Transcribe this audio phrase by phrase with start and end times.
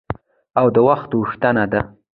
[0.59, 1.81] او د وخت غوښتنه ده.